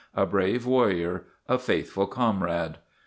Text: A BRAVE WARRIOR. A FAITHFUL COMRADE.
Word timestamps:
A 0.15 0.25
BRAVE 0.25 0.65
WARRIOR. 0.65 1.25
A 1.47 1.59
FAITHFUL 1.59 2.07
COMRADE. 2.07 2.79